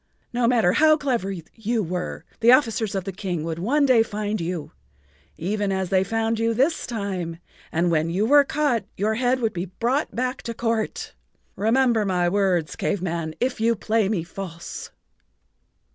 [0.33, 4.41] No matter how clever you were, the officers of the King would one day find
[4.41, 9.65] you—even as they found you this time—and when you were caught your head would be
[9.65, 11.13] brought back to court.
[11.55, 14.89] Remember my words, Cave Man, if you play me false."